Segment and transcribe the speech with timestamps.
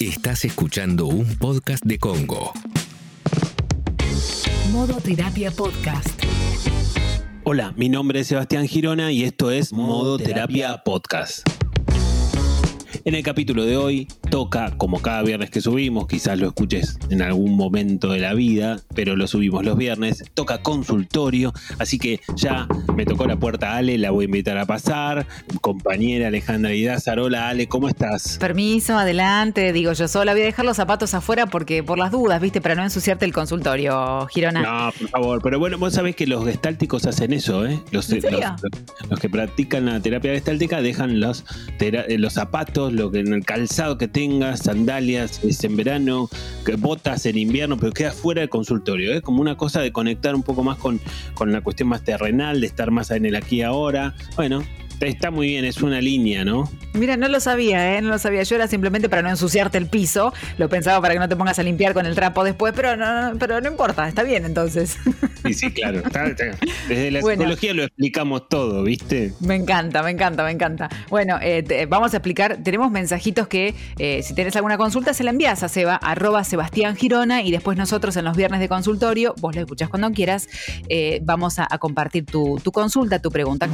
[0.00, 2.52] Estás escuchando un podcast de Congo.
[4.70, 6.22] Modo Terapia Podcast.
[7.42, 11.44] Hola, mi nombre es Sebastián Girona y esto es Modo Terapia Podcast.
[13.04, 17.22] En el capítulo de hoy toca, como cada viernes que subimos, quizás lo escuches en
[17.22, 22.66] algún momento de la vida, pero lo subimos los viernes, toca consultorio, así que ya
[22.96, 25.26] me tocó la puerta Ale, la voy a invitar a pasar,
[25.60, 28.38] compañera Alejandra Idázar, hola Ale, ¿cómo estás?
[28.38, 32.40] Permiso, adelante, digo yo sola, voy a dejar los zapatos afuera porque por las dudas,
[32.40, 34.62] viste, para no ensuciarte el consultorio, Girona.
[34.62, 37.80] No, por favor, pero bueno, vos sabés que los gestálticos hacen eso, ¿eh?
[37.90, 38.40] Los, ¿En serio?
[38.40, 41.44] los- los que practican la terapia gestáltica dejan los,
[41.80, 46.28] eh, los zapatos, lo que en el calzado que tengas, sandalias es en verano,
[46.78, 49.12] botas en invierno, pero queda fuera del consultorio.
[49.12, 51.00] Es como una cosa de conectar un poco más con,
[51.34, 54.16] con la cuestión más terrenal, de estar más en el aquí y ahora.
[54.34, 54.64] Bueno,
[55.00, 56.70] está muy bien, es una línea, ¿no?
[56.94, 58.02] Mira, no lo sabía, ¿eh?
[58.02, 58.42] No lo sabía.
[58.42, 60.32] Yo era simplemente para no ensuciarte el piso.
[60.56, 63.32] Lo pensaba para que no te pongas a limpiar con el trapo después, pero no,
[63.32, 64.96] no- pero no importa, está bien entonces.
[65.46, 65.98] Sí, sí, claro.
[66.00, 66.58] Está- está-
[66.88, 67.42] Desde la Bueno.
[67.42, 69.32] psicología lo explicamos todo, ¿viste?
[69.40, 70.88] Me encanta, me encanta, me encanta.
[71.10, 72.58] Bueno, eh, te- vamos a explicar.
[72.64, 76.96] Tenemos mensajitos que eh, si tenés alguna consulta se la envías a Seba, arroba Sebastián
[76.96, 80.48] Girona, y después nosotros en los viernes de consultorio, vos lo escuchás cuando quieras,
[80.88, 83.68] eh, vamos a, a compartir tu, tu consulta, tu pregunta.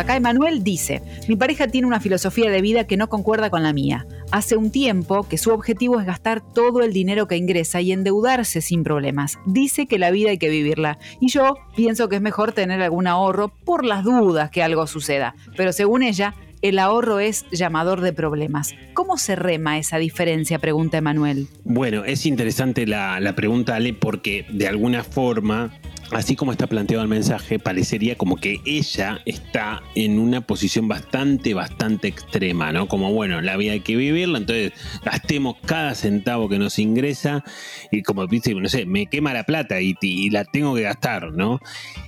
[0.00, 3.74] Acá Emanuel dice, mi pareja tiene una filosofía de vida que no concuerda con la
[3.74, 4.06] mía.
[4.32, 8.62] Hace un tiempo que su objetivo es gastar todo el dinero que ingresa y endeudarse
[8.62, 9.38] sin problemas.
[9.44, 10.98] Dice que la vida hay que vivirla.
[11.20, 15.34] Y yo pienso que es mejor tener algún ahorro por las dudas que algo suceda.
[15.54, 18.74] Pero según ella, el ahorro es llamador de problemas.
[18.94, 20.58] ¿Cómo se rema esa diferencia?
[20.58, 21.48] Pregunta Emanuel.
[21.64, 25.74] Bueno, es interesante la, la pregunta, Ale, porque de alguna forma,
[26.12, 31.54] así como está planteado el mensaje, parecería como que ella está en una posición bastante,
[31.54, 32.88] bastante extrema, ¿no?
[32.88, 34.72] Como, bueno, la vida hay que vivirla, entonces
[35.04, 37.44] gastemos cada centavo que nos ingresa
[37.90, 41.32] y como viste, no sé, me quema la plata y, y la tengo que gastar,
[41.32, 41.60] ¿no?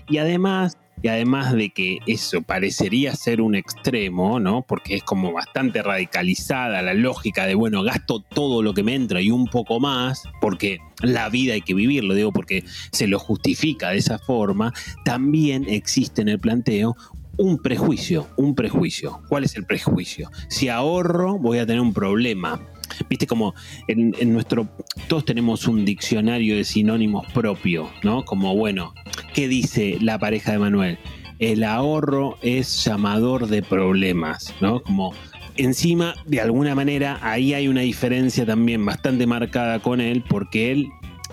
[0.09, 0.79] Y además...
[1.03, 4.63] Y además de que eso parecería ser un extremo, ¿no?
[4.63, 9.21] Porque es como bastante radicalizada la lógica de, bueno, gasto todo lo que me entra
[9.21, 13.91] y un poco más, porque la vida hay que vivirlo, digo, porque se lo justifica
[13.91, 14.73] de esa forma,
[15.05, 16.97] también existe en el planteo
[17.37, 19.21] un prejuicio, un prejuicio.
[19.29, 20.31] ¿Cuál es el prejuicio?
[20.49, 22.61] Si ahorro voy a tener un problema.
[23.09, 23.55] Viste como
[23.89, 24.69] en, nuestro,
[25.09, 28.25] todos tenemos un diccionario de sinónimos propio, ¿no?
[28.25, 28.95] Como, bueno,
[29.35, 30.99] ¿qué dice la pareja de Manuel?
[31.39, 34.83] El ahorro es llamador de problemas, ¿no?
[34.83, 35.13] Como
[35.57, 40.89] encima, de alguna manera, ahí hay una diferencia también bastante marcada con él, porque él,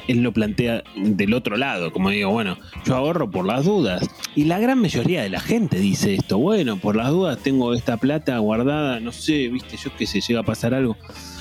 [0.08, 4.10] él lo plantea del otro lado, como digo, bueno, yo ahorro por las dudas.
[4.36, 7.98] Y la gran mayoría de la gente dice esto, bueno, por las dudas tengo esta
[7.98, 10.98] plata guardada, no sé, viste, yo que se llega a pasar algo.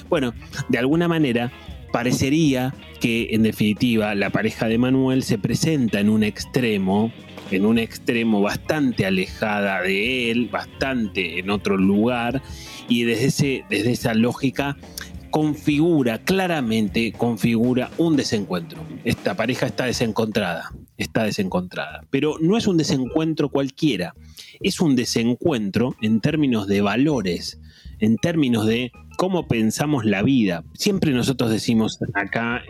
[0.09, 0.35] Bueno,
[0.69, 1.53] de alguna manera
[1.93, 7.13] parecería que en definitiva la pareja de Manuel se presenta en un extremo,
[7.51, 12.43] en un extremo bastante alejada de él, bastante en otro lugar,
[12.89, 14.77] y desde, ese, desde esa lógica
[15.31, 18.83] configura, claramente configura un desencuentro.
[19.05, 22.05] Esta pareja está desencontrada, está desencontrada.
[22.11, 24.15] Pero no es un desencuentro cualquiera,
[24.61, 27.61] es un desencuentro en términos de valores,
[28.01, 30.65] en términos de cómo pensamos la vida.
[30.75, 32.63] Siempre nosotros decimos acá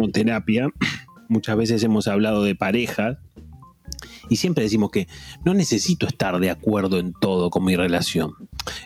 [0.00, 0.68] en terapia,
[1.28, 3.18] muchas veces hemos hablado de parejas,
[4.28, 5.08] y siempre decimos que
[5.44, 8.32] no necesito estar de acuerdo en todo con mi relación.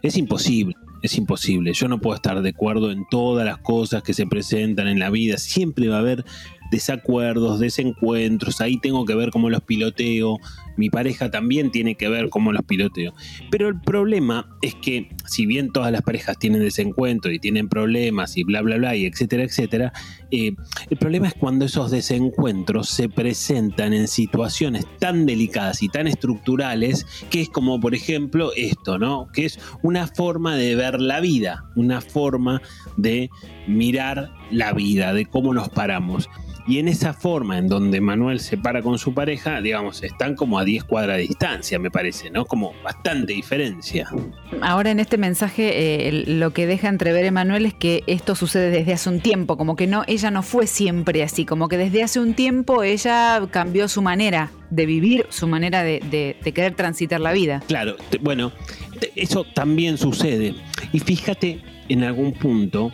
[0.03, 1.75] Es imposible, es imposible.
[1.75, 5.11] Yo no puedo estar de acuerdo en todas las cosas que se presentan en la
[5.11, 5.37] vida.
[5.37, 6.25] Siempre va a haber
[6.71, 8.61] desacuerdos, desencuentros.
[8.61, 10.39] Ahí tengo que ver cómo los piloteo.
[10.79, 13.13] Mi pareja también tiene que ver cómo los piloteo.
[13.51, 18.37] Pero el problema es que, si bien todas las parejas tienen desencuentros y tienen problemas
[18.37, 19.93] y bla, bla, bla, y etcétera, etcétera,
[20.31, 20.55] eh,
[20.91, 27.07] el problema es cuando esos desencuentros se presentan en situaciones tan delicadas y tan estructurales
[27.31, 29.29] que es como, por ejemplo, esto, ¿no?
[29.33, 32.61] Que es una forma de ver la vida, una forma
[32.97, 33.31] de
[33.67, 36.29] mirar la vida, de cómo nos paramos.
[36.67, 40.59] Y en esa forma en donde Manuel se para con su pareja, digamos, están como
[40.59, 42.47] a 10 cuadras de distancia, me parece, ¿no?
[42.47, 44.09] Como bastante diferencia.
[44.63, 48.95] Ahora en este mensaje eh, lo que deja entrever Emanuel es que esto sucede desde
[48.95, 52.19] hace un tiempo, como que no, ella no fue siempre así, como que desde hace
[52.21, 57.21] un tiempo ella cambió su manera de vivir, su manera de, de- de querer transitar
[57.21, 57.63] la vida.
[57.67, 58.53] Claro, bueno,
[59.17, 60.55] eso también sucede.
[60.93, 62.91] Y fíjate en algún punto,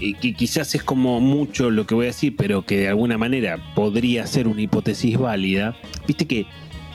[0.00, 3.18] eh, que quizás es como mucho lo que voy a decir, pero que de alguna
[3.18, 5.76] manera podría ser una hipótesis válida.
[6.06, 6.46] Viste que,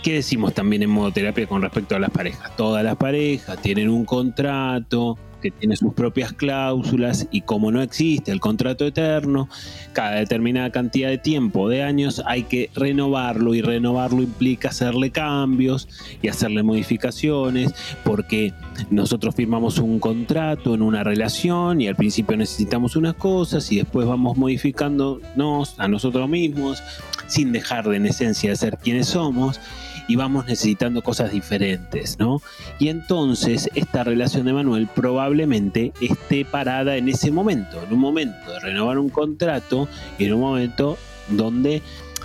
[0.03, 2.55] ¿qué decimos también en modo terapia con respecto a las parejas?
[2.55, 8.31] Todas las parejas tienen un contrato que tiene sus propias cláusulas y como no existe
[8.31, 9.49] el contrato eterno,
[9.91, 15.89] cada determinada cantidad de tiempo, de años, hay que renovarlo y renovarlo implica hacerle cambios
[16.21, 17.73] y hacerle modificaciones
[18.05, 18.53] porque
[18.89, 24.07] nosotros firmamos un contrato en una relación y al principio necesitamos unas cosas y después
[24.07, 26.81] vamos modificándonos a nosotros mismos
[27.27, 29.59] sin dejar de en esencia de ser quienes somos
[30.07, 32.41] y vamos necesitando cosas diferentes, ¿no?
[32.79, 38.51] Y entonces esta relación de Manuel probablemente esté parada en ese momento, en un momento
[38.51, 40.97] de renovar un contrato y en un momento
[41.29, 41.81] donde,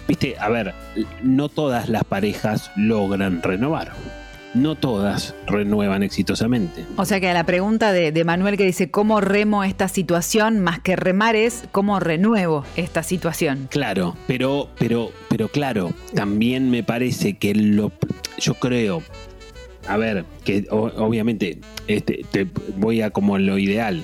[0.07, 0.75] viste, a ver,
[1.23, 3.93] no todas las parejas logran renovar
[4.55, 6.85] no todas renuevan exitosamente.
[6.97, 10.61] O sea que a la pregunta de, Manuel que dice, ¿cómo remo esta situación?
[10.61, 13.69] Más que remar es, ¿cómo renuevo esta situación?
[13.71, 17.93] Claro, pero, pero, pero claro, también me parece que lo,
[18.39, 19.03] yo creo,
[19.87, 22.47] a ver, que obviamente este, te
[22.77, 24.03] voy a como lo ideal.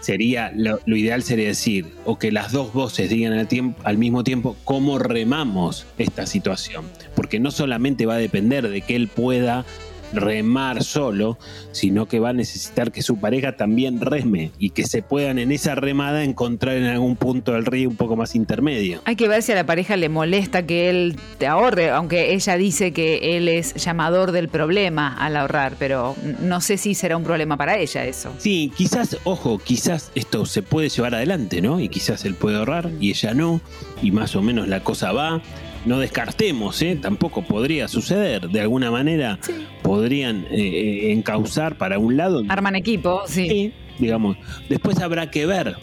[0.00, 4.22] Sería, lo, ideal sería decir, o que las dos voces digan al, tiempo, al mismo
[4.22, 6.84] tiempo cómo remamos esta situación.
[7.14, 9.64] Porque no solamente va a depender de que él pueda
[10.12, 11.38] remar solo,
[11.72, 15.52] sino que va a necesitar que su pareja también reme y que se puedan en
[15.52, 19.00] esa remada encontrar en algún punto del río un poco más intermedio.
[19.04, 22.56] Hay que ver si a la pareja le molesta que él te ahorre, aunque ella
[22.56, 27.24] dice que él es llamador del problema al ahorrar, pero no sé si será un
[27.24, 28.32] problema para ella eso.
[28.38, 31.80] Sí, quizás, ojo, quizás esto se puede llevar adelante, ¿no?
[31.80, 33.60] Y quizás él puede ahorrar y ella no,
[34.02, 35.42] y más o menos la cosa va
[35.84, 36.98] no descartemos, ¿eh?
[37.00, 38.48] tampoco podría suceder.
[38.48, 39.38] De alguna manera
[39.82, 42.42] podrían eh, eh, encauzar para un lado.
[42.48, 43.72] Arman equipo, sí.
[43.98, 44.36] digamos.
[44.68, 45.76] Después habrá que ver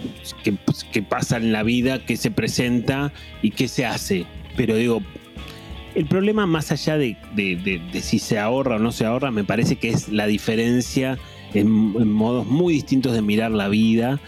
[0.43, 4.25] qué, pasa en la vida, qué se presenta y qué se hace.
[4.57, 5.01] Pero digo,
[5.95, 7.17] el problema más allá de,
[8.01, 11.17] si se ahorra o no se ahorra, me parece que es la diferencia
[11.53, 14.21] en modos muy distintos de mirar la vida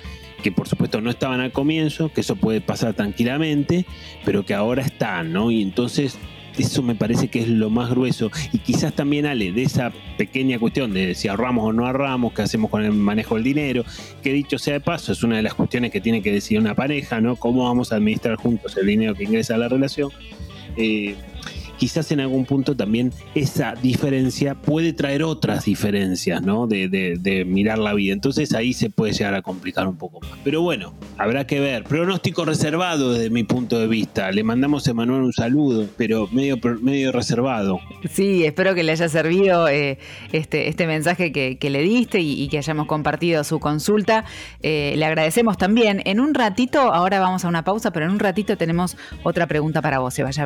[0.43, 3.85] que por supuesto no estaban al comienzo, que eso puede pasar tranquilamente,
[4.23, 5.49] pero que ahora están, ¿no?
[5.49, 6.19] Y entonces
[6.57, 8.29] eso me parece que es lo más grueso.
[8.51, 12.43] Y quizás también, Ale, de esa pequeña cuestión de si ahorramos o no ahorramos, qué
[12.43, 13.83] hacemos con el manejo del dinero,
[14.21, 16.75] que dicho sea de paso, es una de las cuestiones que tiene que decidir una
[16.75, 17.35] pareja, ¿no?
[17.37, 20.11] Cómo vamos a administrar juntos el dinero que ingresa a la relación.
[20.75, 21.15] Eh,
[21.83, 26.65] quizás en algún punto también esa diferencia puede traer otras diferencias, ¿no?
[26.65, 28.13] De, de, mirar la vida.
[28.13, 30.31] Entonces ahí se puede llegar a complicar un poco más.
[30.45, 31.83] Pero bueno, habrá que ver.
[31.83, 34.31] Pronóstico reservado desde mi punto de vista.
[34.31, 37.81] Le mandamos a Emanuel un saludo, pero medio, reservado.
[38.09, 39.97] Sí, espero que le haya servido eh,
[40.31, 44.23] este, este mensaje que, le diste y, que hayamos compartido su consulta.
[44.61, 46.01] Eh, le agradecemos también.
[46.05, 49.81] En un ratito, ahora vamos a una pausa, pero en un ratito tenemos otra pregunta
[49.81, 50.45] para vos, Se vaya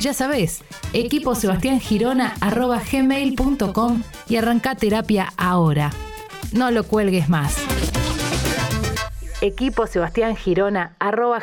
[0.00, 0.64] Ya sabes,
[0.94, 2.34] equipo Sebastián Girona
[2.90, 5.90] gmail.com y arranca terapia ahora.
[6.54, 7.58] No lo cuelgues más.
[9.42, 10.96] Equipo Sebastián Girona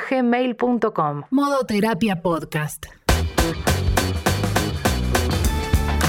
[0.09, 1.23] gmail.com.
[1.29, 2.87] Modo terapia podcast.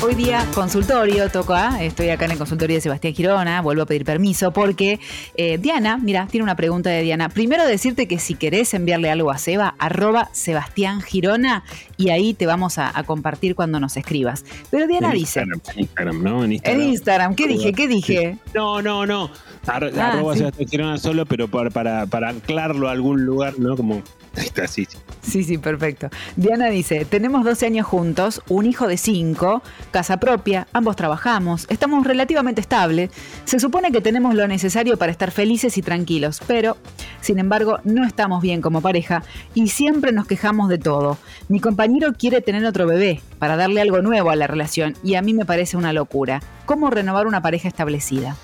[0.01, 4.05] Hoy día consultorio, toca, estoy acá en el consultorio de Sebastián Girona, vuelvo a pedir
[4.05, 5.01] permiso porque
[5.35, 7.29] eh, Diana, mira, tiene una pregunta de Diana.
[7.29, 11.65] Primero decirte que si querés enviarle algo a Seba, arroba Sebastián Girona
[11.99, 14.45] y ahí te vamos a, compartir cuando nos escribas.
[14.71, 15.41] Pero Diana dice...
[15.41, 16.45] en Instagram, ¿no?
[16.45, 17.35] En Instagram.
[17.35, 17.73] ¿qué dije?
[17.73, 18.39] ¿Qué dije?
[18.55, 19.31] No, no, no.
[19.67, 23.77] Ah, arroba Sebastián Girona solo, pero para, para, para anclarlo a algún lugar, ¿no?
[23.77, 24.03] Como
[24.69, 24.87] sí,
[25.23, 25.43] sí.
[25.43, 26.09] Sí, perfecto.
[26.37, 32.07] Diana dice, tenemos 12 años juntos, un hijo de 5, casa propia, ambos trabajamos, estamos
[32.07, 33.11] relativamente estables,
[33.45, 36.77] se supone que tenemos lo necesario para estar felices y tranquilos, pero,
[37.21, 39.23] sin embargo, no estamos bien como pareja
[39.55, 41.19] y siempre nos quejamos de todo.
[41.49, 45.23] Mi compañero quiere tener otro bebé para darle algo nuevo a la relación y a
[45.23, 46.43] mí me parece una locura.
[46.67, 48.37] ¿Cómo renovar una pareja establecida?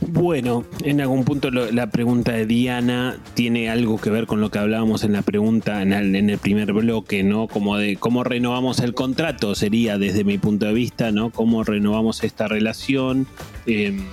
[0.00, 4.58] Bueno, en algún punto la pregunta de Diana tiene algo que ver con lo que
[4.58, 7.46] hablábamos en la pregunta en el, primer bloque, ¿no?
[7.46, 11.30] Como de cómo renovamos el contrato, sería desde mi punto de vista, ¿no?
[11.30, 13.28] Cómo renovamos esta relación.
[13.68, 14.04] Em,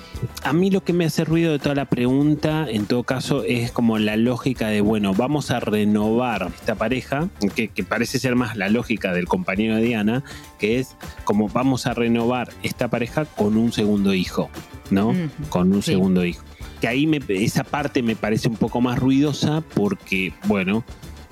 [0.44, 3.72] a mí lo que me hace ruido de toda la pregunta, en todo caso, es
[3.72, 8.56] como la lógica de, bueno, vamos a renovar esta pareja, que, que parece ser más
[8.58, 10.24] la lógica del compañero de Diana,
[10.60, 14.50] que es como vamos a renovar esta pareja con un segundo hijo.
[14.90, 15.14] ¿no?
[15.50, 16.44] Con un segundo hijo.
[16.82, 20.84] que ahí me, esa parte me parece un poco más ruidosa porque, bueno,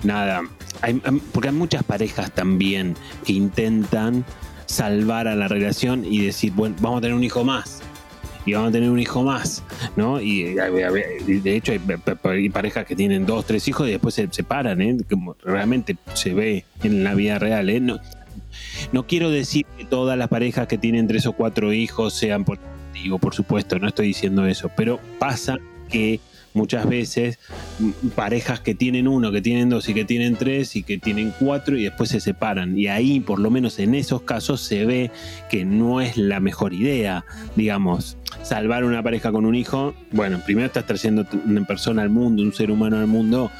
[0.02, 0.42] nada,
[1.32, 4.24] porque hay muchas parejas también que intentan
[4.66, 7.82] salvar a la relación y decir, bueno, vamos a tener un hijo más.
[8.46, 9.62] Y vamos a tener un hijo más,
[9.96, 10.20] ¿no?
[10.20, 14.96] Y de hecho hay parejas que tienen dos, tres hijos y después se separan, ¿eh?
[15.08, 17.80] Como realmente se ve en la vida real, ¿eh?
[17.80, 17.98] No,
[18.92, 22.58] no quiero decir que todas las parejas que tienen tres o cuatro hijos sean por
[22.94, 25.58] digo, por supuesto, no estoy diciendo eso, pero pasa
[25.90, 26.20] que
[26.54, 27.38] muchas veces
[28.14, 31.76] parejas que tienen uno, que tienen dos y que tienen tres y que tienen cuatro
[31.76, 32.78] y después se separan.
[32.78, 35.10] Y ahí, por lo menos en esos casos, se ve
[35.50, 39.94] que no es la mejor idea, digamos, salvar una pareja con un hijo.
[40.12, 43.50] Bueno, primero estás trayendo una persona al mundo, un ser humano al mundo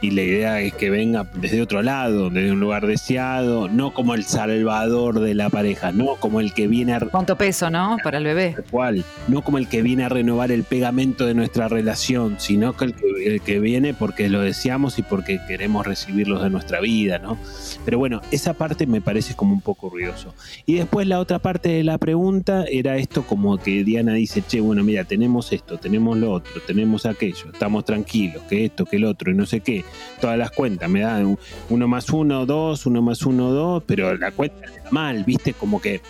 [0.00, 4.14] y la idea es que venga desde otro lado, desde un lugar deseado, no como
[4.14, 7.00] el salvador de la pareja, no como el que viene a...
[7.00, 7.96] ¿Cuánto peso, no?
[8.04, 8.56] Para el bebé.
[8.70, 12.84] Cual, no como el que viene a renovar el pegamento de nuestra relación, sino que
[12.86, 17.18] el, que el que viene porque lo deseamos y porque queremos recibirlos de nuestra vida,
[17.18, 17.36] ¿no?
[17.84, 20.32] Pero bueno, esa parte me parece como un poco ruidoso.
[20.64, 24.60] Y después la otra parte de la pregunta era esto como que Diana dice, che,
[24.60, 29.04] bueno, mira, tenemos esto, tenemos lo otro, tenemos aquello, estamos tranquilos, que esto, que el
[29.04, 29.84] otro, y no sé qué
[30.20, 30.88] todas las cuentas.
[30.88, 34.90] Me dan uno más uno, dos, uno más uno, dos, pero la cuenta le da
[34.90, 35.54] mal, ¿viste?
[35.54, 36.00] Como que,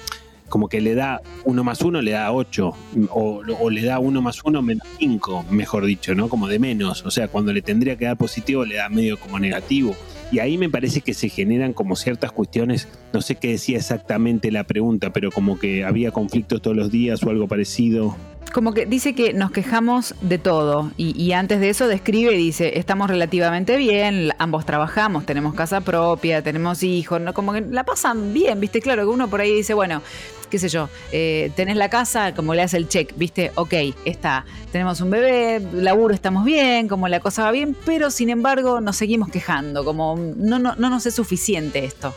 [0.48, 2.74] como que le da uno más uno, le da ocho,
[3.10, 6.28] o, le da uno más uno menos cinco, mejor dicho, ¿no?
[6.28, 7.04] Como de menos.
[7.04, 9.94] O sea, cuando le tendría que dar positivo, le da medio como negativo.
[10.30, 14.50] Y ahí me parece que se generan como ciertas cuestiones, no sé qué decía exactamente
[14.52, 18.14] la pregunta, pero como que había conflictos todos los días o algo parecido
[18.50, 22.78] como que dice que nos quejamos de todo y, antes de eso describe y dice,
[22.78, 27.34] estamos relativamente bien, ambos trabajamos, tenemos casa propia, tenemos hijos, ¿no?
[27.34, 28.80] como que la pasan bien, ¿viste?
[28.80, 30.02] Claro que uno por ahí dice, bueno,
[30.50, 33.52] qué sé yo, eh, tenés la casa, como le hace el check, ¿viste?
[33.54, 33.74] Ok,
[34.04, 38.80] está, tenemos un bebé, laburo, estamos bien, como la cosa va bien, pero sin embargo
[38.80, 42.14] nos seguimos quejando, como no, no, no nos es suficiente esto.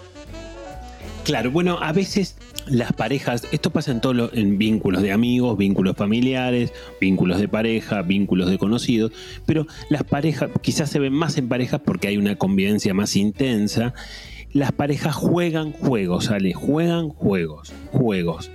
[1.24, 2.36] Claro, bueno, a veces
[2.66, 8.02] las parejas, esto pasa en todos en vínculos de amigos, vínculos familiares, vínculos de pareja,
[8.02, 9.12] vínculos de conocidos,
[9.46, 13.94] pero las parejas quizás se ven más en parejas porque hay una convivencia más intensa.
[14.52, 16.54] Las parejas juegan juegos, ¿sale?
[16.54, 18.50] Juegan juegos, juegos.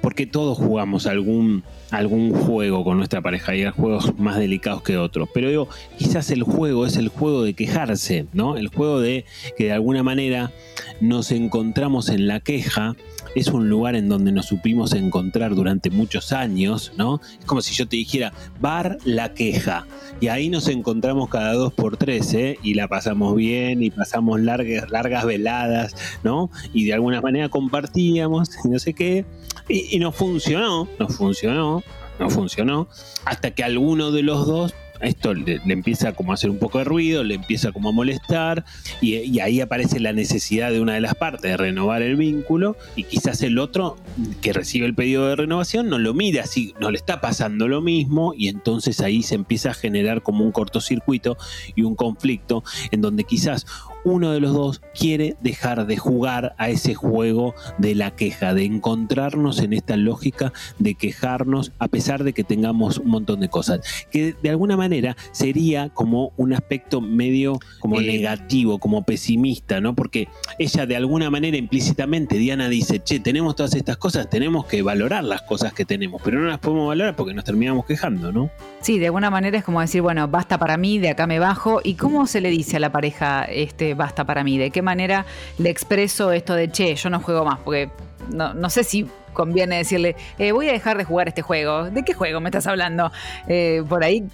[0.00, 1.64] Porque todos jugamos algún,
[1.94, 5.28] algún juego con nuestra pareja y hay juegos más delicados que otros.
[5.32, 8.56] Pero digo, quizás el juego es el juego de quejarse, ¿no?
[8.56, 9.24] El juego de
[9.56, 10.52] que de alguna manera
[11.00, 12.96] nos encontramos en la queja
[13.34, 17.20] es un lugar en donde nos supimos encontrar durante muchos años, ¿no?
[17.38, 19.86] Es como si yo te dijera, bar la queja.
[20.20, 22.58] Y ahí nos encontramos cada dos por tres, ¿eh?
[22.62, 26.50] Y la pasamos bien y pasamos largas, largas veladas, ¿no?
[26.72, 29.24] Y de alguna manera compartíamos, no sé qué.
[29.68, 31.82] Y, y no funcionó, no funcionó,
[32.18, 32.88] no funcionó.
[33.24, 36.84] Hasta que alguno de los dos esto le, empieza como a hacer un poco de
[36.84, 38.64] ruido, le empieza como a molestar
[39.00, 43.04] y, ahí aparece la necesidad de una de las partes de renovar el vínculo y
[43.04, 43.96] quizás el otro
[44.40, 47.80] que recibe el pedido de renovación no lo mira así, no le está pasando lo
[47.80, 51.36] mismo y entonces ahí se empieza a generar como un cortocircuito
[51.74, 53.66] y un conflicto en donde quizás
[54.04, 58.64] uno de los dos quiere dejar de jugar a ese juego de la queja, de
[58.64, 63.80] encontrarnos en esta lógica de quejarnos a pesar de que tengamos un montón de cosas,
[64.10, 69.94] que de alguna manera sería como un aspecto medio como negativo, como pesimista, ¿no?
[69.94, 74.82] Porque ella de alguna manera implícitamente, Diana dice, che, tenemos todas estas cosas, tenemos que
[74.82, 78.50] valorar las cosas que tenemos, pero no las podemos valorar porque nos terminamos quejando, ¿no?
[78.80, 81.80] Sí, de alguna manera es como decir, bueno, basta para mí, de acá me bajo.
[81.82, 84.58] ¿Y cómo se le dice a la pareja, este, basta para mí?
[84.58, 85.24] ¿De qué manera
[85.58, 87.58] le expreso esto de, che, yo no juego más?
[87.60, 87.90] Porque
[88.30, 91.90] no, sé si conviene decirle, eh, voy a dejar de jugar este juego.
[91.90, 93.10] ¿De qué juego me estás hablando?
[93.48, 94.24] Eh, por ahí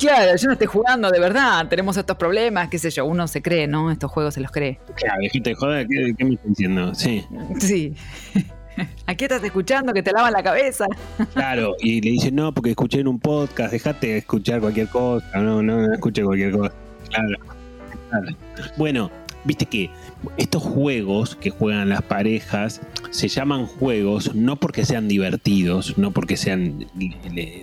[0.00, 3.42] Claro, yo no estoy jugando de verdad, tenemos estos problemas, qué sé yo, uno se
[3.42, 3.90] cree, ¿no?
[3.90, 4.78] Estos juegos se los cree.
[4.94, 6.94] Claro, dijiste, joder, ¿qué, ¿qué, me estás diciendo?
[6.94, 7.24] Sí.
[7.58, 7.94] Sí.
[9.06, 10.86] Aquí estás escuchando que te lavan la cabeza.
[11.34, 15.62] Claro, y le dicen, no, porque escuché en un podcast, dejate escuchar cualquier cosa, no,
[15.62, 16.72] no, no escuché cualquier cosa.
[17.10, 17.59] Claro.
[18.76, 19.10] Bueno,
[19.44, 19.90] viste que
[20.36, 26.36] estos juegos que juegan las parejas se llaman juegos no porque sean divertidos, no porque
[26.36, 26.86] sean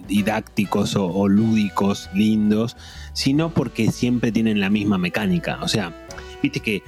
[0.07, 2.77] didácticos o, lúdicos, lindos,
[3.13, 5.59] sino porque siempre tienen la misma mecánica.
[5.61, 5.93] O sea,
[6.41, 6.83] viste que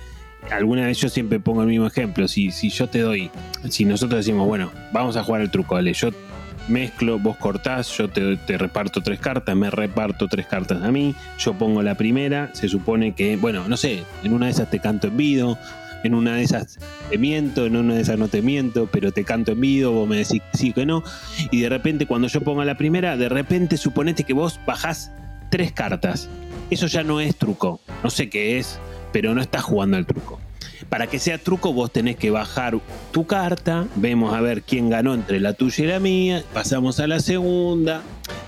[0.52, 2.28] alguna vez yo siempre pongo el mismo ejemplo.
[2.28, 3.30] Si, si yo te doy,
[3.70, 6.12] si nosotros decimos, bueno, vamos a jugar el truco, dale, yo
[6.70, 11.54] mezclo, vos cortás, yo te, reparto tres cartas, me reparto tres cartas a mí, yo
[11.54, 15.08] pongo la primera, se supone que, bueno, no sé, en una de esas te canto
[15.08, 15.58] en vido,
[16.04, 19.24] en una de esas te miento, en una de esas no te miento, pero te
[19.24, 21.04] canto en vivo, vos me decís sí que no,
[21.52, 25.12] y de repente cuando yo ponga la primera, de repente suponete que vos bajás
[25.50, 26.30] tres cartas.
[26.70, 28.80] Eso ya no es truco, no sé qué es,
[29.12, 30.40] pero no estás jugando al truco.
[30.90, 32.80] Para que sea truco vos tenés que bajar
[33.12, 37.06] tu carta, vemos a ver quién ganó entre la tuya y la mía, pasamos a
[37.06, 38.02] la segunda,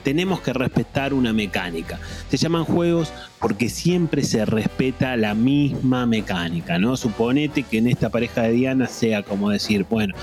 [0.04, 2.00] tenemos que respetar una mecánica.
[2.30, 6.96] Se llaman juegos porque siempre se respeta la misma mecánica, ¿no?
[6.96, 10.14] Suponete que en esta pareja de Diana sea como decir, bueno,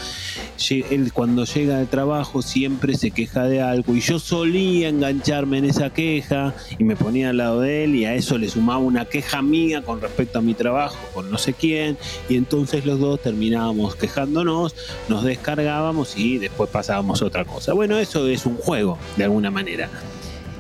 [0.71, 5.65] él cuando llega al trabajo siempre se queja de algo y yo solía engancharme en
[5.65, 9.07] esa queja y me ponía al lado de él y a eso le sumaba una
[9.07, 11.97] queja mía con respecto a mi trabajo con no sé quién
[12.29, 14.75] y entonces los dos terminábamos quejándonos,
[15.09, 17.73] nos descargábamos y después pasábamos otra cosa.
[17.73, 19.68] Bueno, eso es un juego de alguna manera.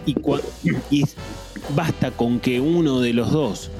[0.06, 0.16] Y,
[0.90, 1.04] y
[1.74, 3.70] basta con que uno de los dos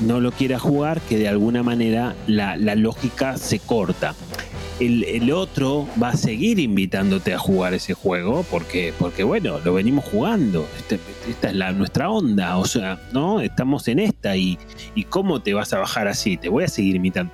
[0.00, 4.14] no lo quiera jugar, que de alguna manera la, lógica se corta.
[4.78, 10.04] El, otro va a seguir invitándote a jugar ese juego porque, porque bueno, lo venimos
[10.04, 10.68] jugando.
[10.76, 13.40] Este, esta es la, nuestra onda, o sea, ¿no?
[13.40, 14.58] Estamos en esta y,
[14.94, 16.36] y ¿cómo te vas a bajar así?
[16.36, 17.32] Te voy a seguir invitando.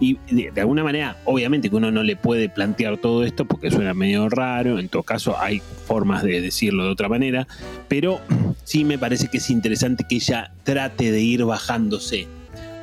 [0.00, 3.94] Y de, alguna manera, obviamente que uno no le puede plantear todo esto porque suena
[3.94, 7.46] medio raro, en todo caso hay formas de decirlo de otra manera,
[7.88, 8.20] pero
[8.64, 12.26] sí me parece que es interesante que ella trate de ir bajándose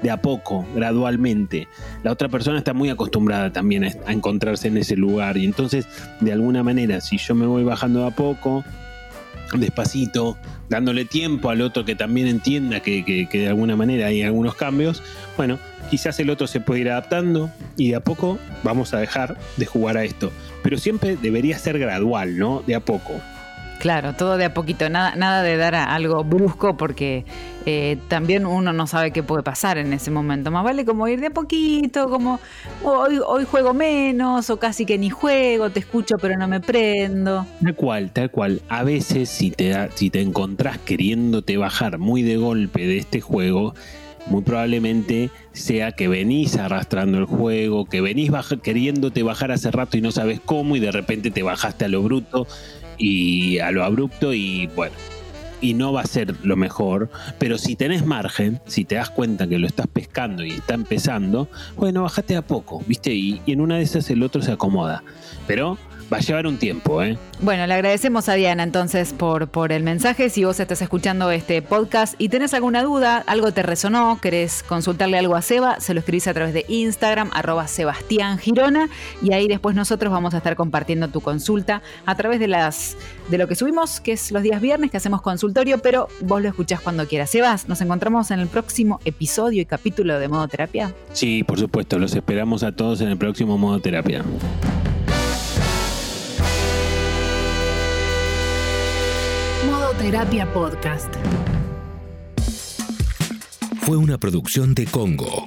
[0.01, 1.67] de a poco, gradualmente.
[2.03, 5.87] La otra persona está muy acostumbrada también a, encontrarse en ese lugar y entonces,
[6.19, 8.63] de alguna manera, si yo me voy bajando de a poco,
[9.57, 10.37] despacito,
[10.69, 15.01] dándole tiempo al otro que también entienda que, que, de alguna manera hay algunos cambios,
[15.37, 15.57] bueno,
[15.89, 19.65] quizás el otro se puede ir adaptando y de a poco vamos a dejar de
[19.65, 20.31] jugar a esto.
[20.63, 22.63] Pero siempre debería ser gradual, ¿no?
[22.67, 23.13] De a poco.
[23.79, 27.23] Claro, todo de a poquito, nada, nada de dar algo brusco porque
[27.65, 30.51] eh, también uno no sabe qué puede pasar en ese momento.
[30.51, 32.41] Más vale como ir de a poquito, como
[32.83, 37.45] hoy, hoy juego menos o casi que ni juego, te escucho pero no me prendo.
[37.63, 38.61] Tal cual, tal cual.
[38.67, 43.75] A veces si te, si te encontrás queriéndote bajar muy de golpe de este juego,
[44.27, 48.29] muy probablemente sea que venís arrastrando el juego, que venís
[48.61, 52.03] queriéndote bajar hace rato y no sabes cómo y de repente te bajaste a lo
[52.03, 52.45] bruto
[52.99, 54.93] y a lo abrupto y bueno,
[55.61, 59.47] y no va a ser lo mejor, pero si tenés margen, si te das cuenta
[59.47, 63.13] que lo estás pescando y está empezando, bueno, bájate a poco, ¿viste?
[63.13, 65.03] Y, y en una de esas el otro se acomoda.
[65.47, 65.77] Pero
[66.11, 67.17] va a llevar un tiempo, ¿eh?
[67.41, 70.29] Bueno, le agradecemos a Diana entonces por, por el mensaje.
[70.29, 75.17] Si vos estás escuchando este podcast y tenés alguna duda, algo te resonó, querés consultarle
[75.17, 78.89] algo a Seba, se lo escribís a través de Instagram, arroba Sebastián Girona,
[79.21, 82.97] y ahí después nosotros vamos a estar compartiendo tu consulta a través de las
[83.29, 86.49] de lo que subimos, que es los días viernes, que hacemos consultorio, pero vos lo
[86.49, 87.29] escuchás cuando quieras.
[87.29, 90.93] Sebas, nos encontramos en el próximo episodio y capítulo de Modo Terapia.
[91.13, 94.23] Sí, por supuesto, los esperamos a todos en el próximo Modo Terapia.
[99.99, 101.13] Terapia Podcast.
[103.81, 105.43] Fue una producción de Congo.